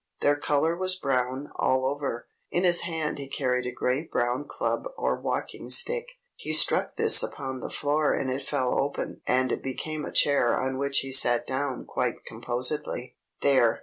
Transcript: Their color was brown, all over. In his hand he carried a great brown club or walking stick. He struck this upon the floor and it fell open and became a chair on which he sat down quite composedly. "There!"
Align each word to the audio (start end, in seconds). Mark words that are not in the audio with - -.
Their 0.21 0.35
color 0.35 0.75
was 0.75 0.95
brown, 0.95 1.51
all 1.57 1.85
over. 1.85 2.27
In 2.49 2.63
his 2.63 2.79
hand 2.81 3.19
he 3.19 3.29
carried 3.29 3.67
a 3.67 3.71
great 3.71 4.09
brown 4.09 4.45
club 4.47 4.85
or 4.97 5.15
walking 5.21 5.69
stick. 5.69 6.05
He 6.35 6.53
struck 6.53 6.95
this 6.95 7.21
upon 7.21 7.59
the 7.59 7.69
floor 7.69 8.11
and 8.11 8.31
it 8.31 8.41
fell 8.41 8.79
open 8.83 9.21
and 9.27 9.61
became 9.61 10.03
a 10.03 10.11
chair 10.11 10.57
on 10.59 10.79
which 10.79 11.01
he 11.01 11.11
sat 11.11 11.45
down 11.45 11.85
quite 11.85 12.25
composedly. 12.25 13.15
"There!" 13.41 13.79